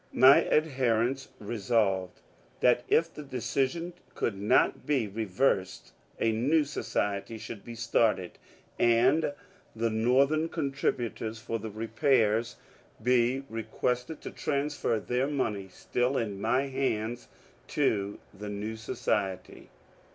My 0.13 0.43
adherents 0.47 1.27
resolved 1.39 2.21
that 2.59 2.83
if 2.87 3.13
the 3.13 3.21
decision 3.21 3.93
could 4.15 4.35
not 4.35 4.83
be 4.87 5.05
re 5.07 5.25
versed 5.25 5.91
a 6.19 6.31
new 6.31 6.63
Society 6.63 7.37
should 7.37 7.63
be 7.63 7.75
started, 7.75 8.39
and 8.79 9.31
the 9.75 9.91
Northern 9.91 10.45
A 10.45 10.47
CHURCH 10.47 10.57
OF 10.57 10.57
FREEDOM 10.57 10.71
243 10.71 10.71
contributors 10.71 11.39
for 11.39 11.59
the 11.59 11.69
repairs 11.69 12.55
be 13.03 13.43
requested 13.47 14.21
to 14.21 14.31
transfer 14.31 14.99
their 14.99 15.27
money 15.27 15.67
(still 15.67 16.17
in 16.17 16.41
my 16.41 16.63
hands) 16.63 17.27
to 17.67 18.17
the 18.33 18.49
new 18.49 18.75
Society. 18.75 19.69